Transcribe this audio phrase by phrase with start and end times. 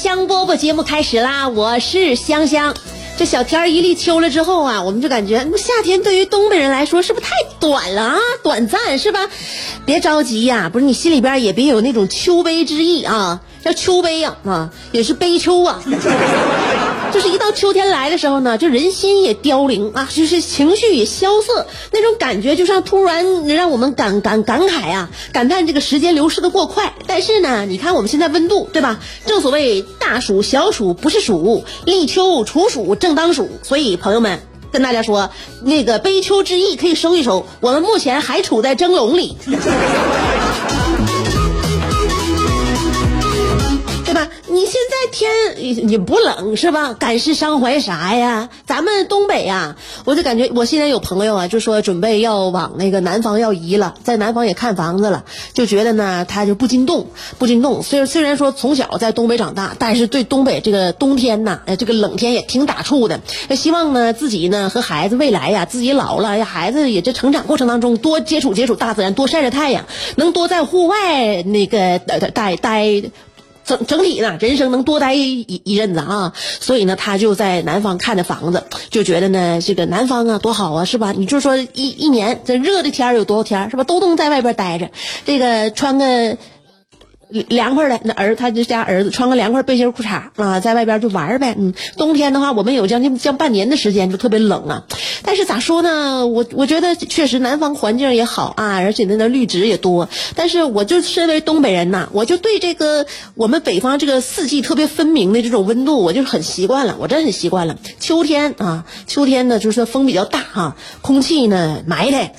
[0.00, 1.48] 香饽饽节目开始啦！
[1.48, 2.72] 我是香香。
[3.16, 8.16] 这小天儿一立秋了之后啊，我们就感觉夏天对于东北人来说是不是太短了啊？
[8.44, 9.28] 短暂是吧？
[9.84, 15.82] 别着急呀，不是你心里边也别有那种秋悲之意啊，叫秋悲呀啊，也是悲秋啊。
[17.12, 26.94] 就是一到秋天来的时候呢，就人心也凋零啊，就是情绪也萧瑟，那种感觉就像突然让我们感感感慨啊，感叹这个时间流逝的过快。
[27.06, 29.00] 但是呢，你看我们现在温度对吧？
[29.26, 33.48] 正所谓大暑小暑不是暑，立秋处暑正当暑。
[33.62, 35.30] 所以朋友们跟大家说，
[35.62, 39.36] 那个悲秋之意可以收一收，我们目前还处在蒸笼里。
[45.56, 46.92] 也不冷是吧？
[46.94, 48.48] 感世伤怀啥呀？
[48.66, 57.06] 咱们东北呀、我就感觉我现在有朋友啊，就说准备要往那个南方要移了，在南方也看房子了，就觉得呢他就不禁动，
[57.38, 57.82] 不禁动。
[57.82, 63.20] 虽虽然说从小在东北长大，但是对东北这个冬天呐，这个冷天也挺打怵的。
[63.56, 69.84] 希望呢自己呢和孩子未来呀，自己老了，孩子也这成长过程当中多接触接触大自然，多晒晒太阳，
[70.16, 73.02] 能多在户外那个待待待。
[73.68, 81.12] 整整体呢，人生能多待一一阵子啊，所以呢，他就在南方看的房子，就觉得呢，这个南方啊多好啊，是吧？
[81.12, 83.84] 你就说一一年这热的天儿有多少天儿是吧？
[83.84, 84.90] 都能在外边待着，
[85.26, 86.38] 这个穿个。
[87.28, 91.54] 凉快的那儿，他这家儿子穿个凉快背心裤衩啊，在外边就玩呗。
[91.58, 94.84] 嗯，冬天的话，我们有将近将半年的时间就特别冷啊。
[95.22, 96.26] 但是咋说呢？
[96.26, 100.08] 我我觉得确实南方环境也好啊，而且那那绿植也多。
[100.34, 107.76] 但是我就身为东北人呐，我就对这个我们北方这个四季特别分明的这种温度，我就是很习惯了，我真很习惯了。
[108.00, 112.32] 秋天啊，秋天呢就是说风比较大哈、空气呢埋汰。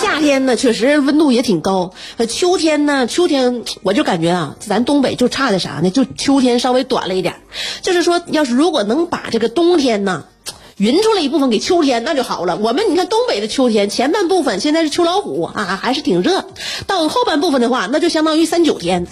[0.00, 1.92] 夏天呢，确实温度也挺高。
[2.16, 5.90] 呃，秋天呢，秋天我就感觉啊，咱东北就差的啥呢？
[5.90, 7.36] 就秋天稍微短了一点。
[7.82, 10.24] 就是说，要是如果能把这个冬天呢。
[10.78, 12.56] 匀出来一部分给秋天，那就好了。
[12.56, 16.46] 我们你看东北的秋天前半部分现在是秋老虎啊，还是挺热。
[16.88, 19.06] 到后半部分的话，那就相当于三九天。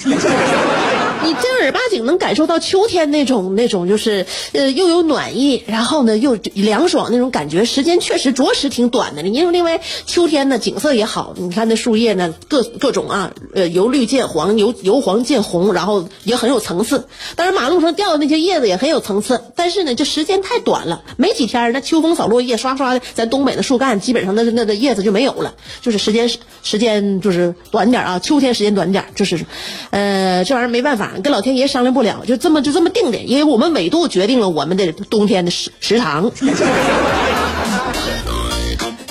[1.22, 9.22] 你正儿八经能感受到秋天那种那种就是呃又有暖意，然后呢又凉爽那种感觉，时间确实着实挺短的。
[9.22, 17.06] 因为另外秋天呢景色也好，你看那树叶呢各各种啊，呃由绿见黄，由由黄见红，然后也很有层次。
[17.36, 26.30] 当然马路上掉的那些叶子也很有层次，但是呢这时间太短了，没几天那秋风扫落叶，刷刷的，咱东北的树干基本上那那那叶子就没有了，就是时间
[26.62, 29.44] 时间就是短点啊，秋天时间短点，就是，
[29.90, 31.09] 呃这玩意儿没办法。
[31.22, 36.30] 跟老天爷商量不了，就这么就这么定的，因为我们纬度决定了我们的冬天的食食堂。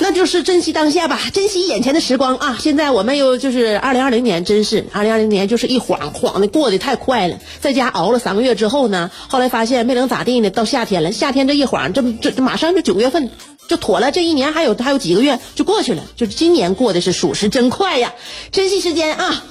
[0.02, 2.58] 那就是珍惜当下吧，珍惜眼前的时光啊！
[2.60, 7.38] 现在我们又就是二零二零年，真是二零二零年就是一晃晃的过得太快了。
[7.60, 13.30] 在家熬了三个月之后呢，后来发现没能咋地呢，到夏天了，夏天这一晃，这这这马上就九月份
[13.70, 18.12] 就妥了，这一年还有还有几个月就过去了，就是今年过的是属实真快呀，
[18.52, 19.44] 珍惜时间啊！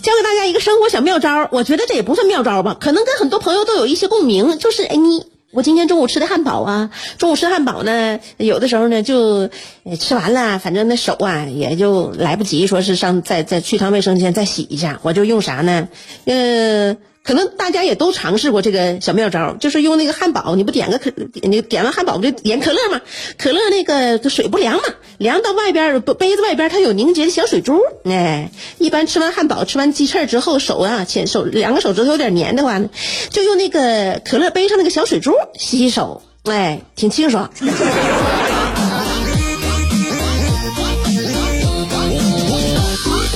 [0.00, 4.58] 教给大家一个生活小妙招，我觉得这也不算妙招吧，可能跟很多朋友都有一些共鸣。
[4.58, 9.48] 就是哎，你我今天中午吃的汉堡啊，中午吃汉堡呢，有的时候呢就
[9.98, 15.88] 吃完了，反正那手啊也就来不及说是上再再去趟卫生间再洗一下，我就用啥呢？
[16.26, 16.98] 嗯。
[17.28, 23.02] 可能大家也都尝试过这个小妙招，就是用那个汉堡，你不点个可，你点完汉堡不就点可乐吗？
[23.36, 24.82] 可乐那个水不凉嘛，
[25.18, 32.80] 凉到外边杯子外边它有凝结的小水珠，哎，一般吃完汉堡、吃完鸡翅之后，手啊前手两个手指头有点黏的话，
[33.28, 37.50] 就用那个可乐杯上那个小水珠洗洗手，哎，挺清爽。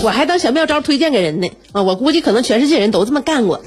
[0.03, 1.83] 我还当小妙招推荐给人呢啊！
[1.83, 3.63] 我估计可能全世界人都这么干过。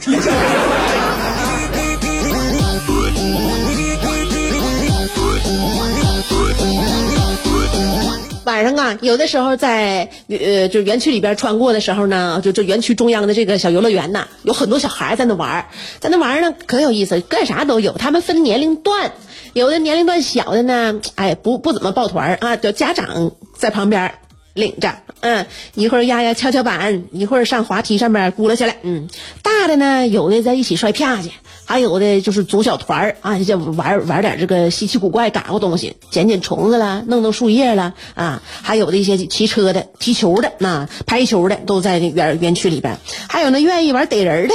[8.44, 15.66] 晚上啊，有的时候在呃，就园区里边穿过的时候呢，就就园区中央的这个小游乐园呐，有很多小孩在那玩，
[16.00, 17.94] 在那玩呢可有意思，干啥都有。
[17.94, 19.14] 他们分年龄段，
[19.54, 24.16] 有的年龄段小的呢，哎，不不怎么抱团啊，就家长在旁边
[24.56, 29.08] 领着，嗯，一会儿压压跷跷板，一会儿上滑梯上面咕噜去了，嗯，
[29.44, 31.30] 大的呢，有的在一起摔啪去。
[31.68, 38.42] 还有的就是组小团儿啊，就玩玩点这个稀奇古怪、嘎咕东西，捡捡虫子了，弄弄树叶了啊。
[38.62, 42.98] 还有的一些骑车的、踢球的、那拍球的，都在这园园区里边。
[43.28, 44.54] 还有那愿意玩逮人的。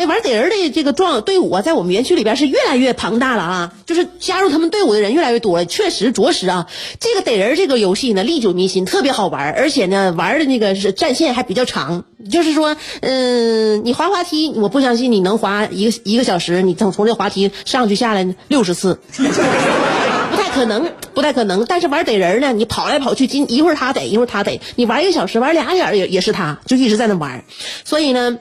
[0.00, 3.72] 那玩逮人的这个壮队伍啊，在我们园区里边是越来越庞大了啊！
[3.84, 6.68] 就是加入他们队伍的人越来越多了，确实着实啊。
[7.00, 12.04] 这个逮人这个游戏呢，历久弥新，特别好玩，而且呢，玩的那个是战线还比较长。
[12.30, 21.64] 就是说，嗯，你滑滑梯，我不相信你能滑一个一个小时，你从从这滑梯上去下来六十次， 不太可能，不太可能。
[21.64, 27.42] 但是玩逮人呢，你跑来跑去，今一会儿他逮，一会儿他逮，你玩一个小时，玩俩小时也也是他，就一直在那玩。
[27.84, 28.38] 所以呢。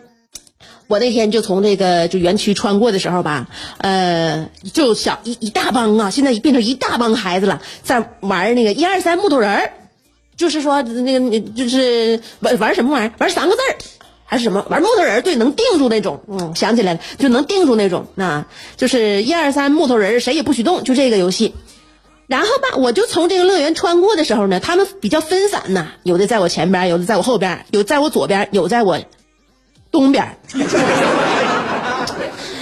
[0.87, 3.47] 我那天就从这个就园区穿过的时候吧，
[3.79, 9.73] 呃，就小一一大帮啊，现在变成一大帮孩子了，在玩那个一二三木头人儿，
[10.37, 13.75] 就是说那个就是玩玩什么玩意儿，玩三个字儿
[14.23, 15.21] 还是什么玩木头人儿？
[15.21, 18.45] 对，能定住那种，嗯，想起来了，就能定住那种，那
[18.77, 21.53] 就是一二三木头人儿，谁也不许动，就这个游戏。
[22.27, 28.99] 然后吧，我就从这个乐园穿过的时候呢，他们比较分散呐，有的在我前边，有的在我后边，有在我左边，有在我。
[29.91, 30.37] 东边，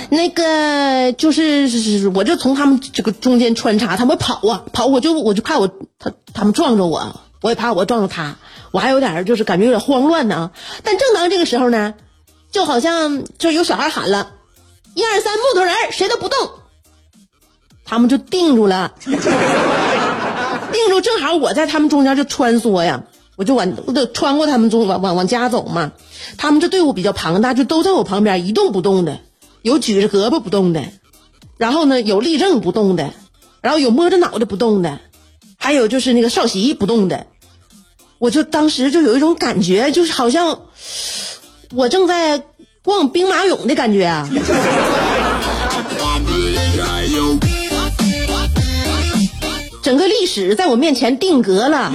[0.09, 5.67] 那个就是，我就从他们这个中间穿插，他们跑啊跑，我就我就怕我
[5.99, 8.35] 他他们撞着我，我也怕我撞着他，
[8.71, 10.51] 我还有点就是感觉有点慌乱呢。
[10.83, 11.95] 但正当这个时候呢，
[12.51, 14.31] 就好像就有小孩喊了
[14.93, 16.37] ：“一二三，木头人，谁都不动。”
[17.87, 19.19] 他们就定住了，定
[20.89, 23.03] 住，正好我在他们中间就穿梭呀。
[23.35, 25.91] 我就往我就穿过他们中往往往家走嘛，
[26.37, 29.19] 他们这队伍比较庞大，就都在我旁边一动不动的，
[29.61, 30.85] 有举着胳膊不动的，
[31.57, 33.11] 然后呢有立正不动的，
[33.61, 34.99] 然后有摸着脑袋不动的，
[35.57, 37.27] 还有就是那个少席不动的，
[38.19, 40.61] 我就当时就有一种感觉，就是好像
[41.73, 42.41] 我正在
[42.83, 44.29] 逛兵马俑的感觉啊。
[49.83, 51.93] 整个历史在我面前定格了。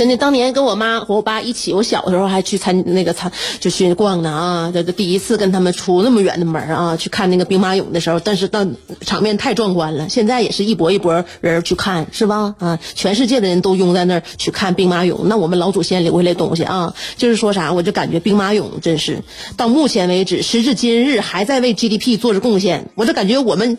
[0.00, 4.70] 真的，当年跟我妈和我爸一起，我小的时候还去参那个参就去逛呢啊！
[4.72, 8.66] 这这第一次跟他们出那么远的门啊，去看那个兵马俑的时候，但是到
[9.02, 10.08] 场面太壮观了。
[10.08, 12.54] 现在也是一波一波人去看，是吧？
[12.60, 15.18] 啊，全世界的人都拥在那儿去看兵马俑。
[15.24, 19.22] 那我们老祖先留下来东西啊，就是说啥，我就感觉兵马俑真是
[19.58, 22.88] 到目前为止，时至今日还在为 GDP 做着贡献。
[22.94, 23.76] 我就感觉我们，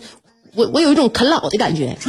[0.53, 1.97] 我我有一种啃老的感觉。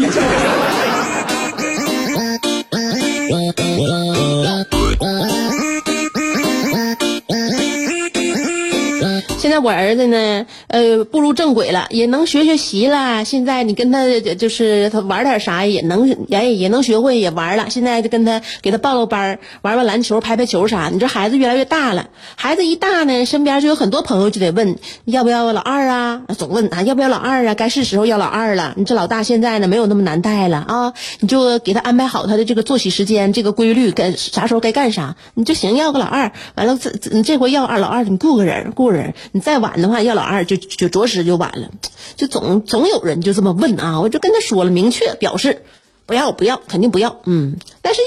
[9.43, 13.25] 现在我儿子呢，呃，步入正轨了，也能学学习了。
[13.25, 17.69] 现在你跟他就是他玩点啥也能，也也能学会，也玩了。
[17.69, 20.91] 现在就跟他给他报个班，玩玩篮球、拍拍球啥。
[20.93, 28.75] 你这孩子越来越大了，孩子一大呢，身边就有很多朋友就得问要不要老二啊，总问啊要不要老二啊，该是时候要老二了。
[28.77, 35.75] 你这老大现在呢没有那么难带了啊，你就给他安排好他的这个作息时间，这个规律，该啥时候该干啥，你就行。
[35.75, 39.15] 要个老二，完了这这这回要二老二，你雇个人，雇人。
[39.33, 41.71] 你再晚的话，要老二就就着实就晚了，
[42.17, 45.65] 就总总有人就这么问啊，我就跟他说了，明确表示
[46.05, 47.57] 不要不要，肯定不要，嗯。
[47.81, 48.01] 但是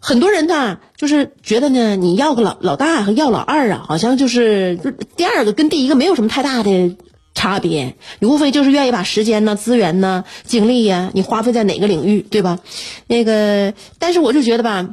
[0.00, 4.78] 很多人呢，就是觉得呢，你要个老老大和要老二啊，好像就是
[5.16, 6.96] 第二个跟第一个没有什么太大的
[7.34, 12.60] 差别，你无非就是愿意把时间呢、资源呢、精力呀，你花费在哪个领域，对吧？
[13.06, 14.88] 那个，但是我就觉得吧，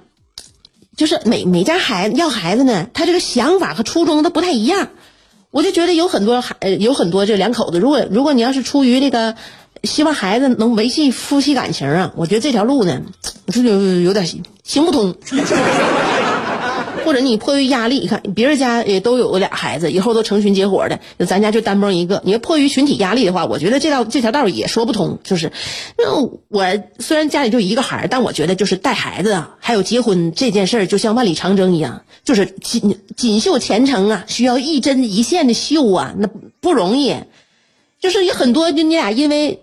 [0.98, 4.90] 就是每每家孩子要孩子呢，他这个想法和初衷都不太一样。
[5.54, 9.36] 我就觉得有很多孩，有很多这两口子，如果如果你要是出于这个
[9.84, 13.00] 希望孩子能维系夫妻感情啊，我觉得这条路呢，
[13.50, 15.16] 是有有点行不通。
[17.06, 22.22] 或者你迫于压力，你看别人家也都有俩孩子，以后都成群结伙的，咱家就单蹦一个。
[22.26, 25.20] 你要迫于群体压力的话，我觉得这道这条道也说不通。
[25.24, 25.52] 就是，
[25.98, 26.66] 那我
[27.00, 36.30] 虽然家里就一个孩儿，但我觉得就是带孩子啊，还有结婚这件事儿，就像万里长征一样，就是锦锦绣前程啊，需要一针一线的绣啊，那
[36.60, 37.16] 不容易。
[38.00, 39.62] 就是有很多就你俩因为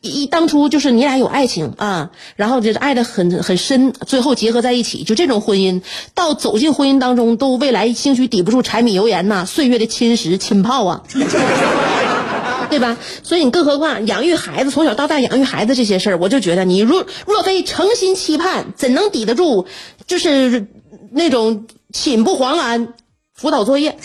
[0.00, 5.82] 一当初就是你俩有爱情啊，然后就是爱的很很深，最后结合在一起，就这种婚姻，
[6.14, 11.02] 到走进婚姻当中，都未来兴许抵不住柴米油盐呐，岁月的侵蚀浸泡啊，
[12.68, 12.96] 对吧？
[13.22, 19.66] 所以你更何况养育孩子，从小到大养育孩子这些事儿，我就觉得你若若非诚心期盼，怎能抵得住
[20.06, 20.66] 就是
[21.12, 22.94] 那种寝不遑安
[23.34, 23.96] 辅导作业？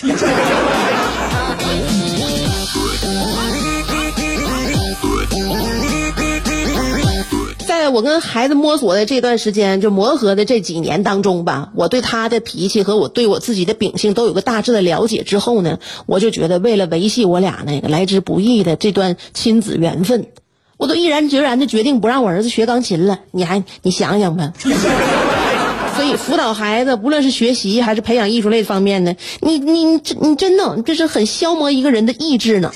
[7.95, 20.27] 我跟孩子摸索的这段时间，就磨合的这几年当中吧，我对他的脾气和我对我自己的秉性都有个大致的了解之后呢，我就觉得为了维系我俩那个来之不易的这段亲子缘分，
[20.75, 23.21] 我都毅然决然的决定不让我儿子学钢琴了。
[23.31, 24.51] 你还你想想吧。
[25.95, 29.85] 所以辅导孩子，不论是学习还是培养艺术类方面的，你你
[30.19, 32.73] 你真的这是很消磨一个人的意志呢。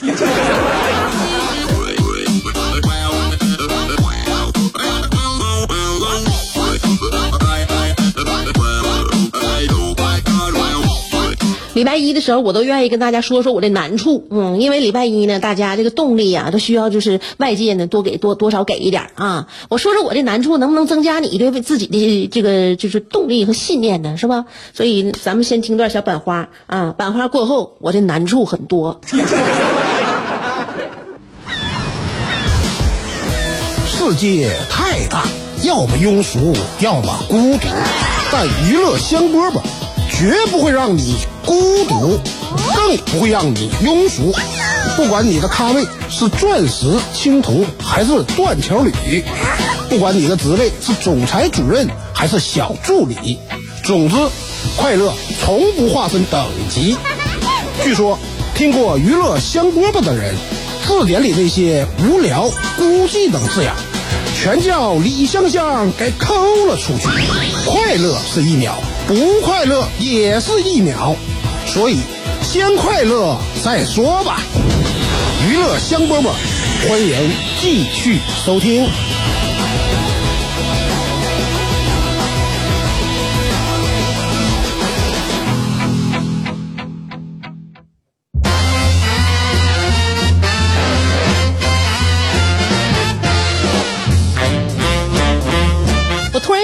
[11.79, 19.47] 礼拜一的时候，我都愿意跟大家说说我的难处，嗯，因为礼拜一呢，大家这个动力啊，都需要就是外界呢多给多多少给一点啊。
[19.69, 24.17] 我说说我的难处，能不能增加你对自己的这个就是动力和信念呢？
[24.17, 24.43] 是吧？
[24.73, 28.99] 所以咱们先听段小版花啊，版花过后，我的难处很多。
[33.87, 35.23] 世界太大，
[35.63, 37.67] 要么庸俗，要么孤独，
[38.33, 39.61] 但娱乐香饽饽
[40.19, 41.15] 绝不会让你。
[41.45, 42.19] 孤独，
[42.75, 44.35] 更不会让你庸俗。
[44.97, 49.23] 不管你的咖位是钻石、青铜还是断桥铝，
[49.89, 53.39] 不管你的职位是总裁、主任还是小助理，
[53.81, 54.15] 总之，
[54.75, 56.97] 快乐从不划分等级。
[57.81, 58.19] 据说，
[58.53, 60.35] 听过“娱乐香饽饽”的人，
[60.85, 63.73] 字典里那些无聊、孤寂等字眼，
[64.35, 66.35] 全叫李香香给抠
[66.67, 67.07] 了出去。
[67.65, 68.75] 快乐是一秒，
[69.09, 71.15] 不快乐也是一秒。
[71.65, 71.97] 所以，
[72.43, 74.39] 先快乐再说吧。
[75.49, 76.29] 娱乐香饽饽，
[76.87, 78.87] 欢迎继续收听。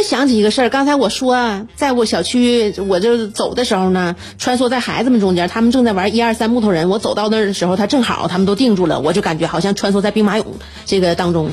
[0.05, 6.87] 想起一个事儿，刚才我说，在我小区，我就走的时候呢，穿梭在孩子们中间，他们正在玩一二三木头人。
[6.89, 10.45] 我走到那儿的时候，他正好他们都定住了，我就感觉好像穿梭在兵马俑
[10.85, 11.49] 这个当中。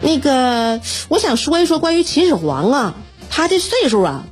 [0.00, 2.94] 那个，我想说一说关于秦始皇啊，
[3.30, 4.24] 他的岁数啊，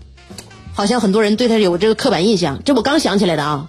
[0.74, 2.62] 好像很多人对他有这个刻板印象。
[2.64, 3.68] 这我刚想起来的啊，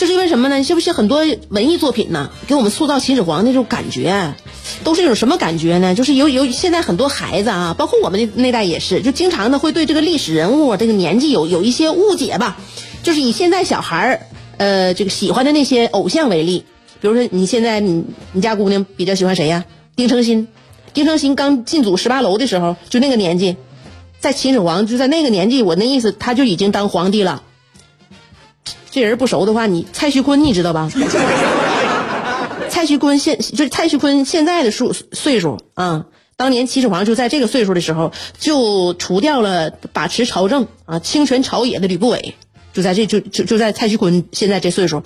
[0.00, 0.64] 这是因为什么呢？
[0.64, 4.34] 是不是很多文艺作品呢，给我们塑造秦始皇那种感觉？
[4.82, 5.94] 都是一种什么感觉呢？
[5.94, 12.56] 就是有有现在很多孩子啊，包括我们那那代也是，就经常的会对这个历史人物这个年纪有有一些误解吧。
[13.02, 14.20] 就是以现在小孩儿
[14.56, 16.64] 呃这个喜欢的那些偶像为例，
[17.02, 18.02] 比如说你现在你
[18.32, 19.66] 你家姑娘比较喜欢谁呀？
[19.96, 20.46] 丁程鑫，
[20.94, 23.56] 丁程鑫刚进组十八楼的时候就那个年纪，
[24.18, 27.42] 在秦始皇就在那个年纪，我那意思他就已经当皇帝了。
[28.90, 30.90] 这人不熟的话，你蔡徐坤你知道吧？
[32.68, 36.06] 蔡徐坤现就是蔡徐坤现在的数岁数啊，
[36.36, 42.34] 当年秦始皇就在这个岁数的时候，就除掉了把持朝政啊、清权朝野的吕不韦，
[42.72, 45.02] 就在这就就就在蔡徐坤现在这岁数，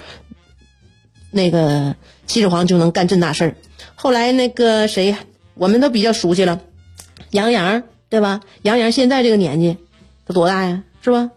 [1.30, 3.56] 那个秦始皇就能干这大事儿。
[3.94, 5.16] 后来那个谁，
[5.54, 6.60] 我们都比较熟悉了，
[7.30, 8.40] 杨洋对吧？
[8.62, 9.78] 杨洋现在这个年纪，
[10.26, 10.84] 都多大呀？
[11.02, 11.30] 是吧？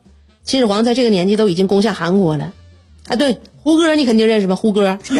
[0.48, 2.54] 秦始皇在这个年纪都已经攻下韩国了，
[3.06, 4.56] 啊，对，胡歌你肯定认识吧？
[4.56, 4.98] 胡歌。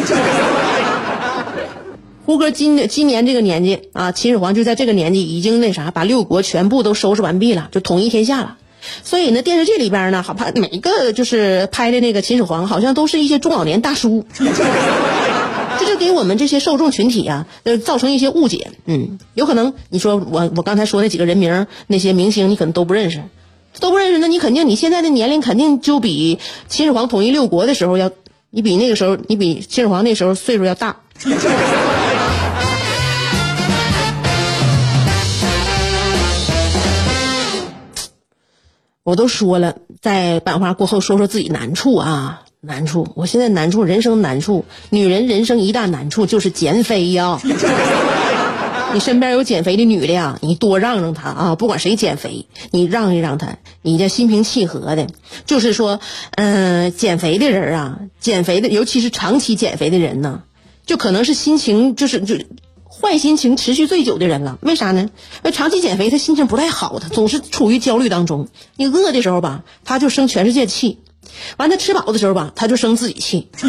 [2.24, 8.56] 胡歌今今年这个年纪啊，秦始皇就在这个年纪已经那啥，把六国全部都收拾完毕了，就统一天下了。
[9.04, 14.24] 所以呢，电视剧里边呢，好怕每一个就是拍的那个秦始皇，好像都是一些中老年大叔，
[15.78, 18.70] 这就给我们这些受众群体啊，呃，造成一些误解。
[18.86, 23.24] 嗯，有可能你说我我刚才说那几个人名那些明星，你可能都不认识，
[23.80, 28.10] 都不认识，那你肯定你现在的年龄肯定就比秦始皇统一六国的时候要，
[28.50, 30.96] 你比那个时候，你比秦始皇那时候岁数要大。
[39.04, 43.08] 我都说了，在版画过后说说自己难处啊，难处。
[43.14, 47.40] 我现在难处，人生难处，女人人生一大难处就是减肥呀。
[48.94, 55.06] 你身边有减肥的女的呀，你多让让她啊，不管谁减肥，你让一让她，你这心平气和的。
[55.46, 56.00] 就是说，
[56.32, 60.42] 嗯，减肥的人啊，减肥的，尤其是长期减肥的人呢，
[60.86, 62.36] 就可能是心情就是就。
[62.90, 64.58] 坏心情持续最久的人了。
[64.60, 65.10] 为啥呢？
[65.44, 68.48] 那长期减肥，他心情不太好，他总是处于焦虑当中。
[68.74, 70.96] 你饿的时候吧，他就生全世界气；
[71.58, 73.50] 完他吃饱的时候吧，他就生自己气。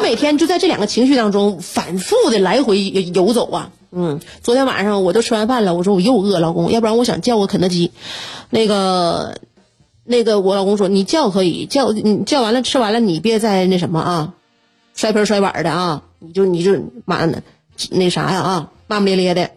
[0.00, 2.82] 我每天就在这两个情绪当中反复的来回
[3.14, 3.70] 游走啊。
[3.92, 7.92] 嗯，昨天晚上我都吃完饭了，我说我又饿，老公，要不然我想叫个肯德基。
[8.48, 9.36] 那个，
[10.04, 14.32] 那个我老公说你叫可以叫，你叫完了吃完了你别再那什么啊。
[14.94, 16.72] 摔盆摔碗的啊，你就你就
[17.04, 17.42] 妈的，
[17.90, 19.50] 那啥呀啊，骂骂咧咧的。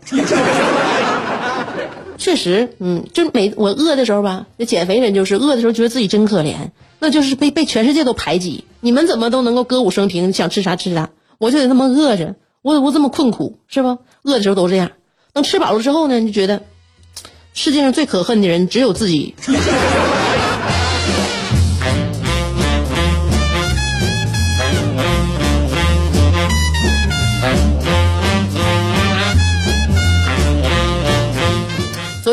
[2.24, 8.63] 确实，嗯，就每我饿的时候吧，那减肥人就是饿的时候觉得自己真可怜，那就是被被全世界都排挤。
[8.80, 13.98] 你们怎么都能够歌舞升平，想吃啥吃啥，我就得这么饿着，我我这么困苦是不？
[14.24, 14.92] 饿的时候都这样，
[15.34, 16.63] 等吃饱了之后呢，就觉得
[17.53, 19.36] 世界上最可恨的人只有自己。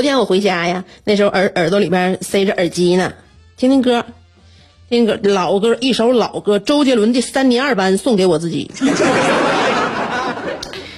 [0.00, 3.12] 昨天我回家呀，那时候耳耳朵里边塞着耳机呢，
[3.58, 4.06] 听听歌，
[4.88, 8.70] 听歌老歌，一首老歌，周杰伦的《三年二班》送给我自己。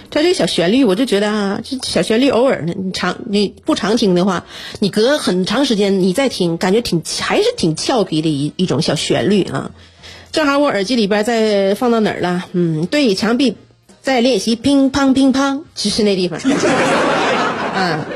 [0.09, 4.45] 他 这小旋律，我就觉得啊，这小旋律偶尔呢，你常你不常听的话，
[4.79, 9.73] 你隔很长时间你再听，感觉挺还是挺俏皮的一一种小旋律啊。
[10.31, 12.45] 正好我耳机里边在放到哪儿了？
[12.53, 13.57] 嗯，对，墙壁
[14.01, 16.39] 在练习乒乓乒乓，就是那地方。
[17.75, 18.07] 啊。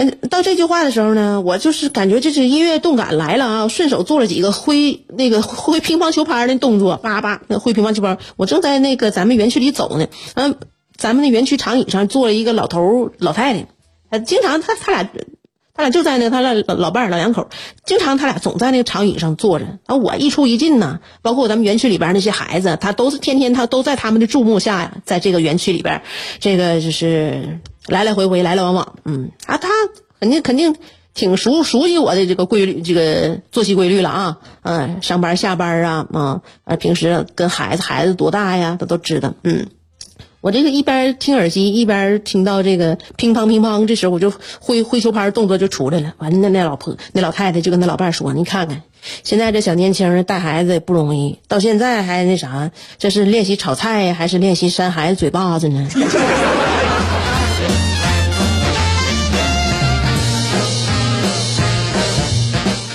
[0.00, 3.68] 嗯，到这句话的时候呢，我就是感觉这是音乐动感来了啊！
[3.68, 8.16] 顺手做了几个挥那个挥乒乓球拍的动作，叭叭那挥乒乓球拍。
[8.36, 10.54] 我正在那个咱们园区里走呢，嗯，
[10.96, 13.66] 咱们那园区长椅上坐了一个老头老太太，
[14.08, 15.10] 他经常他他俩
[15.74, 17.48] 他俩就在那他俩老伴儿老两口，
[17.84, 19.66] 经常他俩总在那个长椅上坐着。
[19.86, 26.02] 啊，我一出一进呢，包括咱们园区里边那些孩子，他都是天天他都在他们的注目下呀，在这个园区里边，
[26.38, 27.58] 这个就是。
[27.88, 29.30] 来来回回，来来往往，嗯。
[29.46, 29.68] 啊，他
[30.20, 30.76] 肯定肯定
[31.14, 39.66] 挺熟熟悉我的这个规律，这个作息规律了啊，嗯，上班下班啊，啊，啊，平时跟孩子孩子多大呀，他都知道，嗯，
[40.40, 48.82] 我这个一边听耳机一边听到这个乒乓乒乓，这时候我就挥挥球拍动作就出来了，完了那那老婆那老太太就跟他老伴说，你看看
[49.24, 55.88] 现在这小年轻带孩子也不容易，到现在还那啥，这是练习炒菜还是练习扇孩子嘴巴子呢？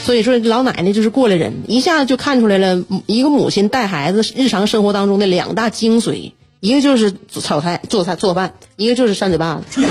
[0.04, 9.82] 所以说，老奶奶就是过来人，一下子就看出来了一个母亲带孩子日常生活当中的两大精髓，一个就是炒菜、做菜、做饭，一个就是扇嘴巴子。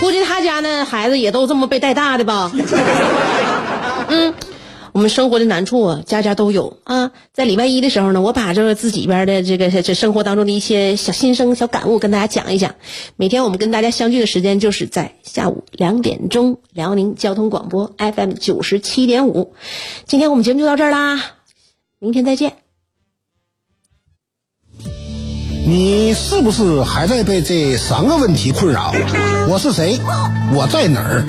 [0.00, 2.50] 估计他家那孩子也都这么被带大的吧？
[4.08, 4.32] 嗯。
[4.96, 7.12] 我们生活的难处啊，家家都有啊。
[7.34, 12.76] 在礼拜一的时候呢，我把这个自己边的这个这生活当中的一些小心声、小感悟跟大家讲一讲。
[13.16, 19.52] 每天我们跟大家相聚的时间就是在下午两点钟，辽宁交通广播 FM 九十七点五。
[20.06, 21.22] 今天我们节目就到这儿啦，
[21.98, 22.54] 明天再见。
[25.66, 28.94] 你是不是还在被这三个问题困扰？
[29.50, 29.98] 我是谁？
[30.54, 31.26] 我在哪儿？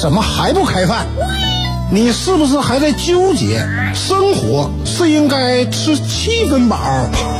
[0.00, 1.08] 怎么还不开饭？
[1.90, 6.78] 你是不是还在纠结，生活是应该吃七分饱，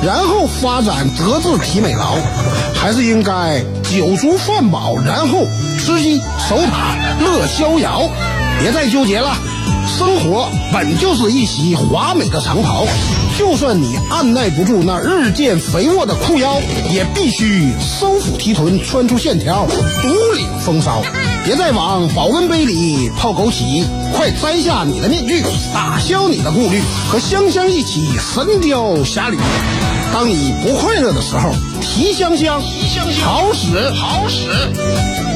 [0.03, 2.17] 然后发展德智体美劳，
[2.75, 5.47] 还是应该酒足饭饱，然后
[5.79, 8.09] 吃鸡守塔乐逍遥？
[8.59, 9.37] 别再纠结了，
[9.87, 12.87] 生活本就是一袭华美的长袍，
[13.39, 19.67] 就算你按耐不住那日渐肥沃的裤腰，也必须收腹提臀，穿出线条，
[20.03, 21.03] 独领风骚。
[21.45, 29.39] 别再往保温杯里泡枸杞，快摘下你的面具，打消你的顾虑，和香香一起神雕侠侣。
[30.13, 31.51] 当你不快乐的时候，
[31.81, 32.61] 提香香，
[33.25, 35.28] 好使好使。